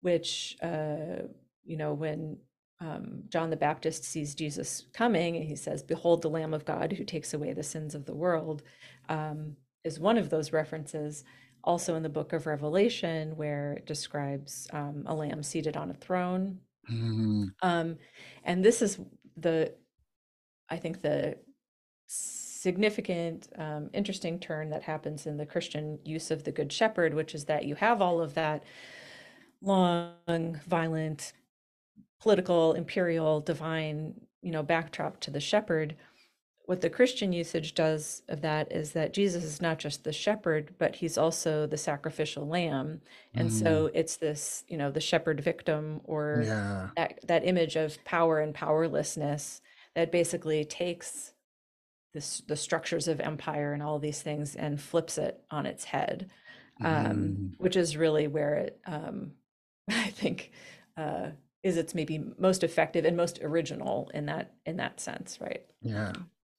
[0.00, 1.24] which uh,
[1.64, 2.38] you know when
[2.82, 6.92] um, John the Baptist sees Jesus coming and he says, "Behold, the Lamb of God
[6.92, 8.62] who takes away the sins of the world,"
[9.08, 11.24] um, is one of those references.
[11.64, 15.94] Also in the book of Revelation, where it describes um, a lamb seated on a
[15.94, 16.58] throne,
[16.90, 17.98] mhm, um,
[18.44, 18.98] and this is
[19.36, 19.72] the
[20.70, 21.36] I think the
[22.08, 27.34] significant, um, interesting turn that happens in the Christian use of the Good Shepherd, which
[27.34, 28.62] is that you have all of that
[29.60, 31.32] long, violent,
[32.22, 35.96] political, imperial, divine, you know, backdrop to the shepherd.
[36.66, 40.74] What the Christian usage does of that is that Jesus is not just the shepherd,
[40.78, 43.02] but he's also the sacrificial lamb.
[43.34, 43.52] And mhm.
[43.52, 46.90] so it's this, you know, the shepherd victim or Yeah.
[46.96, 49.60] that that image of power and powerlessness
[49.96, 51.34] that basically takes
[52.14, 56.30] this the structures of empire and all these things and flips it on its head
[56.82, 59.32] um, mhm, which is really where it um,
[59.90, 60.52] i think
[60.96, 61.30] uh,
[61.62, 66.12] is its maybe most effective and most original in that in that sense right Yeah.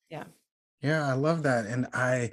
[0.09, 0.25] yeah
[0.81, 1.65] Yeah, I love that.
[1.65, 2.31] And I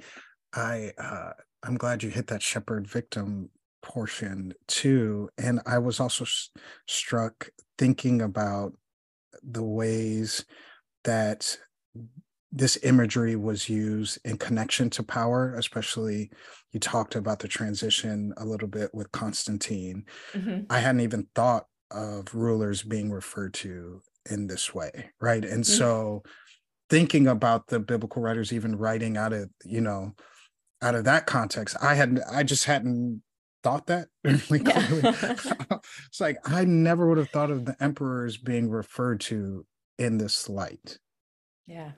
[0.53, 3.49] I uh I'm glad you hit that shepherd victim
[3.81, 5.29] portion too.
[5.37, 6.49] And I was also s-
[6.87, 8.73] struck thinking about
[9.43, 10.45] the ways
[11.05, 11.57] that
[12.51, 16.31] this imagery was used in connection to power, especially
[16.71, 20.05] you talked about the transition a little bit with Constantine.
[20.33, 25.43] hmm I hadn't even thought of rulers being referred to in this way, right?
[25.43, 25.77] And mm-hmm.
[25.77, 26.23] so
[26.89, 30.13] thinking about the biblical writers even writing out of, you know,
[30.81, 33.21] out of that context, I hadn't I just hadn't
[33.63, 34.33] thought that yeah.
[36.07, 39.65] it's like I never would have thought of the emperors being referred to
[39.97, 40.97] in this light.
[41.67, 41.91] Yeah.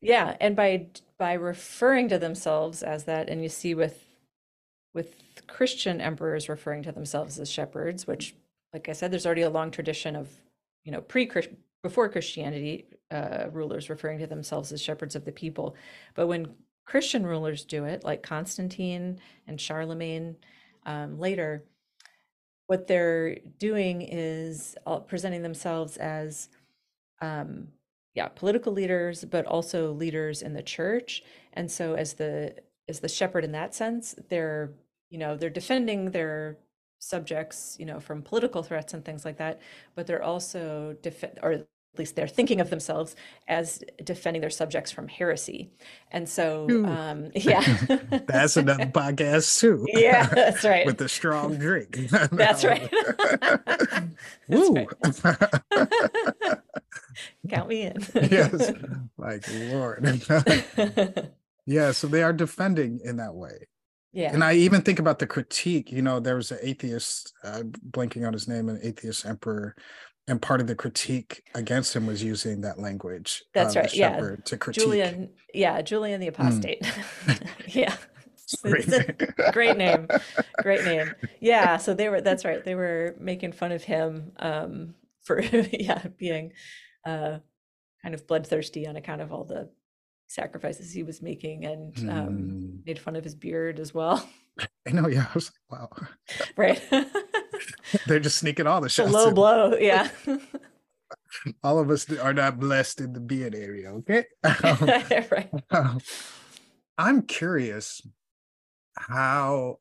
[0.00, 0.88] Yeah and by
[1.18, 4.05] by referring to themselves as that and you see with
[4.96, 5.14] with
[5.46, 8.34] Christian emperors referring to themselves as shepherds, which,
[8.72, 10.28] like I said, there's already a long tradition of,
[10.84, 11.30] you know, pre
[11.82, 15.76] before Christianity, uh, rulers referring to themselves as shepherds of the people.
[16.14, 16.54] But when
[16.86, 20.34] Christian rulers do it, like Constantine and Charlemagne
[20.86, 21.62] um, later,
[22.66, 26.48] what they're doing is uh, presenting themselves as
[27.20, 27.68] um,
[28.14, 31.22] yeah, political leaders, but also leaders in the church.
[31.52, 32.54] And so as the
[32.88, 34.70] as the shepherd in that sense, they're,
[35.10, 36.58] you know, they're defending their
[36.98, 39.60] subjects, you know, from political threats and things like that,
[39.94, 41.66] but they're also defend or at
[41.98, 43.16] least they're thinking of themselves
[43.48, 45.70] as defending their subjects from heresy.
[46.10, 47.60] And so um yeah.
[48.26, 49.84] That's another podcast too.
[49.88, 50.86] Yeah, that's right.
[50.86, 51.96] With a strong drink.
[52.32, 52.90] That's right.
[54.48, 56.60] That's right.
[57.48, 57.96] Count me in.
[58.14, 58.72] yes.
[59.16, 60.20] Like Lord.
[61.66, 63.68] yeah, so they are defending in that way.
[64.16, 64.32] Yeah.
[64.32, 65.92] And I even think about the critique.
[65.92, 69.76] You know, there was an atheist, uh, blanking on his name, an atheist emperor,
[70.26, 73.94] and part of the critique against him was using that language That's of right.
[73.94, 74.36] Yeah.
[74.46, 74.82] to critique.
[74.82, 76.34] Julian, yeah, Julian the Mm.
[76.34, 76.82] Apostate.
[77.68, 77.94] Yeah.
[78.62, 79.16] Great name.
[79.52, 80.08] great name.
[80.62, 81.12] Great name.
[81.40, 82.64] Yeah, so they were that's right.
[82.64, 86.52] They were making fun of him um for yeah, being
[87.04, 87.38] uh
[88.02, 89.68] kind of bloodthirsty on account of all the
[90.28, 92.86] sacrifices he was making and um Mm.
[92.86, 94.28] made fun of his beard as well.
[94.86, 95.26] I know, yeah.
[95.30, 95.90] I was like, wow.
[96.56, 96.82] Right.
[98.06, 99.12] They're just sneaking all the shots.
[99.12, 99.34] low in.
[99.34, 99.76] blow.
[99.76, 100.08] Yeah.
[101.62, 104.24] All of us are not blessed in the beard area, okay?
[104.42, 104.88] Um,
[105.30, 105.50] Right.
[105.70, 106.00] um,
[106.98, 108.00] I'm curious
[108.96, 109.76] how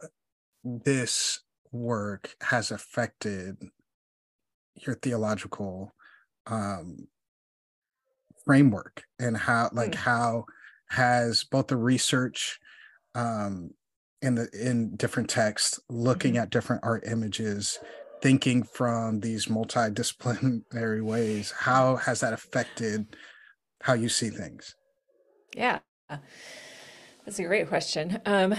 [0.64, 1.40] this
[1.72, 3.58] work has affected
[4.76, 5.94] your theological
[6.48, 7.08] um
[8.46, 9.96] framework and how like Mm.
[9.96, 10.46] how
[10.90, 12.60] has both the research
[13.16, 13.72] um,
[14.22, 16.44] in the in different texts, looking mm-hmm.
[16.44, 17.80] at different art images,
[18.22, 21.52] thinking from these multidisciplinary ways.
[21.52, 23.16] How has that affected
[23.82, 24.76] how you see things?
[25.56, 25.80] Yeah,
[26.10, 28.20] that's a great question.
[28.26, 28.56] Um,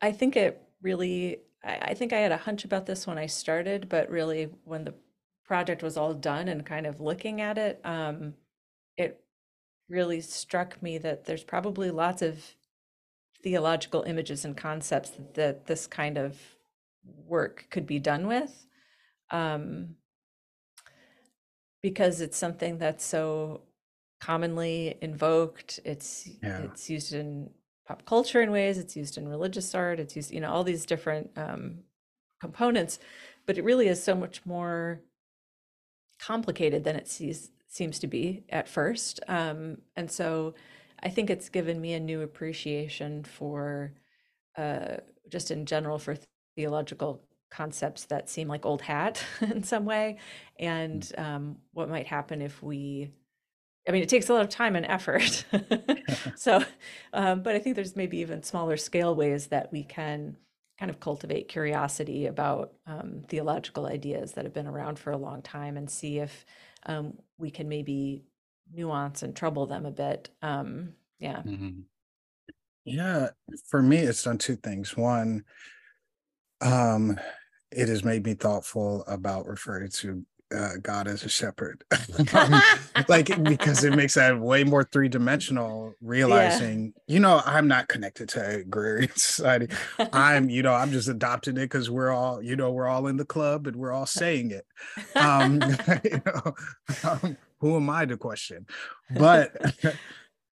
[0.00, 1.38] I think it really.
[1.64, 4.84] I, I think I had a hunch about this when I started, but really when
[4.84, 4.94] the
[5.44, 8.34] project was all done and kind of looking at it, um,
[8.96, 9.21] it
[9.92, 12.54] really struck me that there's probably lots of
[13.42, 16.38] theological images and concepts that, that this kind of
[17.26, 18.66] work could be done with
[19.30, 19.96] um,
[21.82, 23.62] because it's something that's so
[24.20, 26.58] commonly invoked it's yeah.
[26.58, 27.50] it's used in
[27.84, 30.86] pop culture in ways it's used in religious art it's used you know all these
[30.86, 31.78] different um,
[32.40, 33.00] components
[33.46, 35.00] but it really is so much more
[36.22, 40.54] complicated than it sees, seems to be at first um, and so
[41.02, 43.92] I think it's given me a new appreciation for
[44.56, 44.96] uh,
[45.28, 46.16] just in general for
[46.54, 50.18] theological concepts that seem like old hat in some way,
[50.58, 51.22] and mm.
[51.22, 53.10] um, what might happen if we.
[53.88, 55.44] I mean, it takes a lot of time and effort.
[56.36, 56.64] so,
[57.12, 60.36] um, but I think there's maybe even smaller scale ways that we can
[60.78, 65.42] kind of cultivate curiosity about um, theological ideas that have been around for a long
[65.42, 66.44] time and see if
[66.86, 68.22] um, we can maybe
[68.72, 70.30] nuance and trouble them a bit.
[70.40, 71.42] Um, yeah.
[71.42, 71.80] Mm-hmm.
[72.84, 73.30] Yeah.
[73.68, 74.96] For me, it's done two things.
[74.96, 75.44] One,
[76.62, 77.18] um,
[77.70, 80.24] it has made me thoughtful about referring to
[80.54, 81.84] uh, God as a shepherd,
[82.34, 82.60] um,
[83.08, 85.94] like because it makes that way more three dimensional.
[86.00, 87.14] Realizing, yeah.
[87.14, 89.68] you know, I'm not connected to agrarian society.
[90.12, 93.16] I'm, you know, I'm just adopting it because we're all, you know, we're all in
[93.16, 94.66] the club and we're all saying it.
[95.16, 95.60] Um,
[96.04, 96.54] you know,
[97.04, 98.66] um, who am I to question?
[99.10, 99.56] But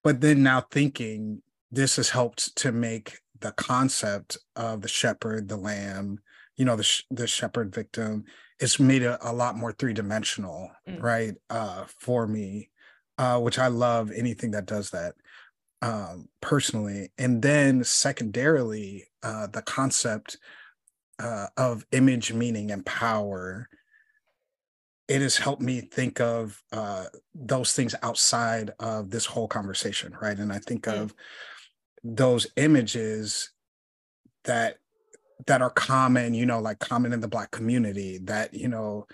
[0.03, 1.41] but then now thinking
[1.71, 6.19] this has helped to make the concept of the shepherd, the lamb,
[6.55, 8.25] you know, the sh- the shepherd victim,
[8.61, 11.01] it's made it a lot more three dimensional, mm.
[11.01, 11.33] right?
[11.49, 12.69] Uh, for me,
[13.17, 15.15] uh, which I love anything that does that
[15.81, 17.11] um, personally.
[17.17, 20.37] And then secondarily, uh, the concept
[21.19, 23.67] uh, of image, meaning, and power
[25.11, 27.03] it has helped me think of uh,
[27.35, 30.37] those things outside of this whole conversation, right?
[30.37, 30.93] And I think mm.
[30.93, 31.13] of
[32.01, 33.51] those images
[34.45, 34.77] that
[35.47, 39.07] that are common, you know, like common in the Black community, that you know,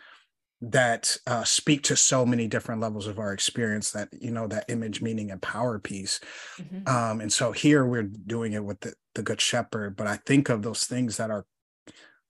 [0.62, 3.92] that uh, speak to so many different levels of our experience.
[3.92, 6.20] That you know, that image, meaning, and power piece.
[6.58, 6.88] Mm-hmm.
[6.88, 10.50] Um, and so here we're doing it with the, the Good Shepherd, but I think
[10.50, 11.46] of those things that are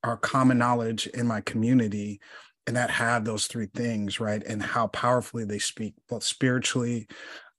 [0.04, 2.20] are common knowledge in my community
[2.66, 7.08] and that have those three things right and how powerfully they speak both spiritually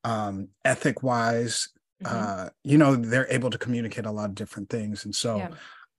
[0.05, 1.69] um ethic wise
[2.03, 2.17] mm-hmm.
[2.17, 5.51] uh you know they're able to communicate a lot of different things and so yeah.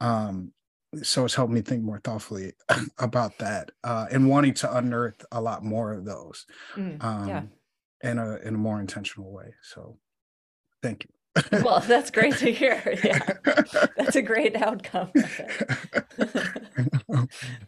[0.01, 0.51] Um
[1.03, 2.53] so it's helped me think more thoughtfully
[2.97, 6.45] about that uh and wanting to unearth a lot more of those
[6.75, 7.43] mm, um yeah.
[8.03, 9.97] in a in a more intentional way so
[10.81, 11.09] thank you
[11.63, 12.81] well, that's great to hear.
[13.03, 13.19] Yeah,
[13.97, 15.11] that's a great outcome.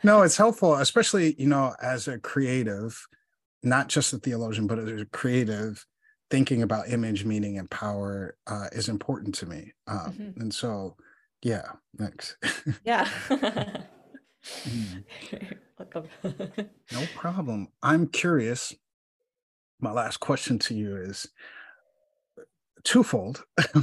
[0.04, 3.08] no, it's helpful, especially you know, as a creative,
[3.64, 5.86] not just a theologian, but as a creative,
[6.30, 9.74] thinking about image, meaning, and power uh, is important to me.
[9.88, 10.42] Um, mm-hmm.
[10.42, 10.96] And so,
[11.42, 12.38] yeah, thanks.
[12.84, 13.10] yeah.
[14.66, 15.04] mm.
[16.92, 17.68] no problem.
[17.82, 18.74] I'm curious.
[19.80, 21.28] My last question to you is
[22.84, 23.44] twofold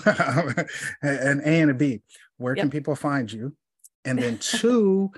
[1.03, 2.03] an A and a B.
[2.37, 2.65] Where yep.
[2.65, 3.55] can people find you?
[4.05, 5.11] And then two,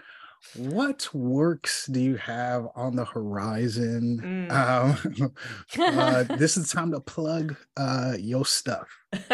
[0.57, 4.49] what works do you have on the horizon?
[4.51, 4.53] Mm.
[4.53, 5.33] Um,
[5.79, 8.89] uh, this is time to plug uh, your stuff.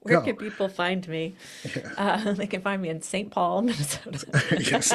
[0.00, 0.22] Where Go.
[0.22, 1.34] can people find me?
[1.76, 1.92] Yeah.
[1.96, 3.30] Uh, they can find me in St.
[3.30, 4.26] Paul, Minnesota.
[4.60, 4.94] yes,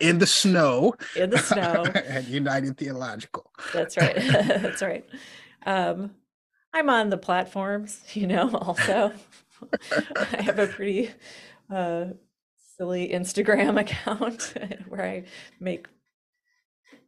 [0.00, 0.94] in the snow.
[1.16, 1.84] In the snow.
[1.94, 3.50] at United Theological.
[3.72, 4.16] That's right.
[4.16, 5.04] That's right.
[5.66, 6.12] Um,
[6.72, 9.12] I'm on the platforms, you know, also.
[10.16, 11.10] I have a pretty
[11.70, 12.06] uh,
[12.76, 14.54] silly Instagram account
[14.88, 15.24] where I
[15.60, 15.88] make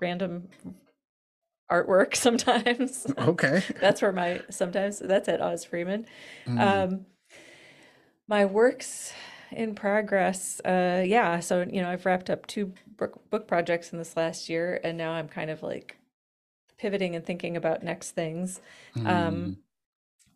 [0.01, 0.49] random
[1.71, 3.07] artwork sometimes.
[3.19, 3.63] Okay.
[3.81, 6.07] that's where my sometimes that's at Awes Freeman.
[6.47, 6.61] Mm.
[6.61, 7.07] Um,
[8.29, 9.13] my works
[9.53, 10.61] in progress.
[10.61, 14.49] Uh, yeah, so you know I've wrapped up two book, book projects in this last
[14.49, 15.97] year, and now I'm kind of like
[16.79, 18.61] pivoting and thinking about next things.
[18.97, 19.07] Mm.
[19.09, 19.57] Um,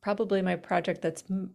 [0.03, 1.55] probably my project that's m-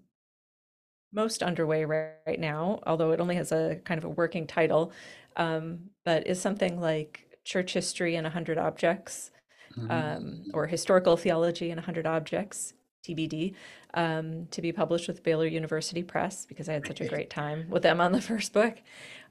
[1.11, 4.91] most underway right, right, now, although it only has a kind of a working title,
[5.37, 9.31] um, but is something like Church History in 100 Objects
[9.77, 9.91] mm-hmm.
[9.91, 12.73] um, or Historical Theology in 100 Objects,
[13.07, 13.55] TBD,
[13.93, 17.67] um, to be published with Baylor University Press because I had such a great time
[17.69, 18.77] with them on the first book.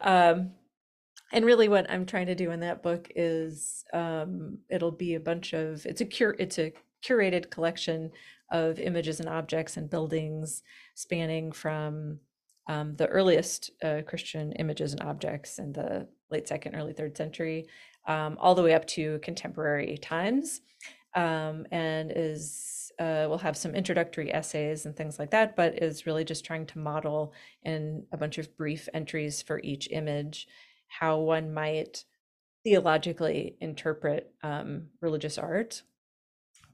[0.01, 0.53] Um,
[1.33, 5.21] and really, what I'm trying to do in that book is um, it'll be a
[5.21, 6.73] bunch of it's a cure it's a
[7.05, 8.11] curated collection
[8.51, 10.63] of images and objects and buildings
[10.95, 12.19] spanning from
[12.67, 17.67] um, the earliest uh, Christian images and objects in the late second, early third century,
[18.07, 20.63] um, all the way up to contemporary times,
[21.15, 26.07] um, and is uh, will have some introductory essays and things like that, but is
[26.07, 27.33] really just trying to model
[27.65, 30.47] in a bunch of brief entries for each image
[30.87, 32.05] how one might
[32.63, 35.83] theologically interpret um, religious art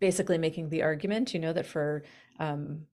[0.00, 2.02] basically making the argument, you know, that for
[2.38, 2.86] um,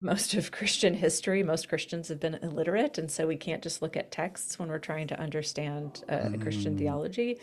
[0.00, 3.96] most of Christian history, most Christians have been illiterate, and so we can't just look
[3.96, 6.42] at texts when we're trying to understand uh, mm.
[6.42, 7.38] Christian theology.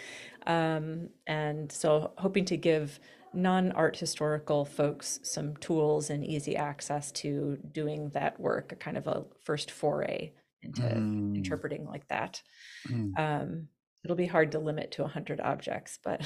[0.45, 2.99] Um, and so, hoping to give
[3.33, 9.07] non-art historical folks some tools and easy access to doing that work, a kind of
[9.07, 10.31] a first foray
[10.63, 11.35] into mm.
[11.35, 12.41] interpreting like that.
[12.89, 13.17] Mm.
[13.17, 13.67] Um,
[14.03, 16.21] it'll be hard to limit to 100 objects but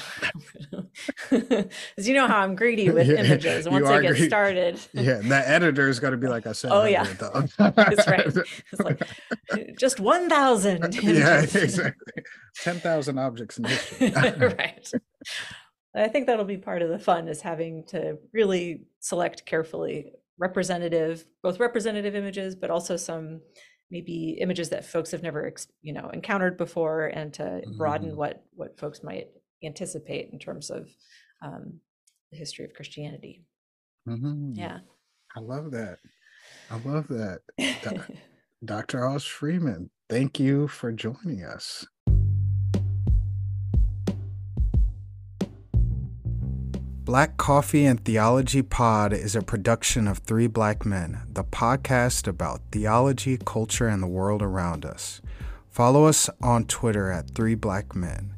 [1.98, 3.68] as you know how i'm greedy with yeah, images.
[3.68, 4.28] once i get greedy.
[4.28, 7.04] started yeah and that editor is going to be like i said oh yeah.
[7.58, 8.26] that's right.
[8.26, 9.02] It's like
[9.52, 12.24] uh, just 1000 yeah exactly.
[12.64, 14.10] 10000 objects in history.
[14.10, 14.92] Right.
[15.94, 21.26] I think that'll be part of the fun is having to really select carefully representative
[21.42, 23.42] both representative images but also some
[23.96, 25.50] maybe images that folks have never
[25.82, 28.16] you know encountered before and to broaden mm.
[28.16, 29.30] what what folks might
[29.64, 30.90] anticipate in terms of
[31.42, 31.80] um,
[32.30, 33.46] the history of christianity
[34.06, 34.52] mm-hmm.
[34.54, 34.80] yeah
[35.38, 35.98] i love that
[36.70, 37.40] i love that
[38.66, 41.88] dr Awes freeman thank you for joining us
[47.06, 52.62] Black Coffee and Theology Pod is a production of Three Black Men, the podcast about
[52.72, 55.22] theology, culture, and the world around us.
[55.70, 58.34] Follow us on Twitter at Three Black Men.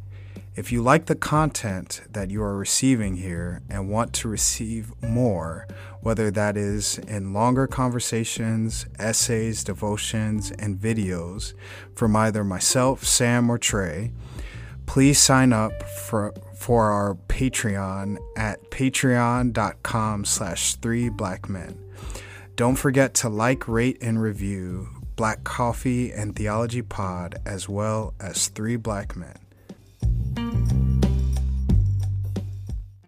[0.57, 5.65] If you like the content that you are receiving here and want to receive more,
[6.01, 11.53] whether that is in longer conversations, essays, devotions, and videos
[11.95, 14.11] from either myself, Sam, or Trey,
[14.85, 21.77] please sign up for for our Patreon at patreon.com slash three black men.
[22.55, 28.47] Don't forget to like, rate, and review Black Coffee and Theology Pod as well as
[28.49, 29.46] Three Black Men.